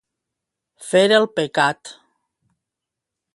[0.85, 1.93] Fer el pecat.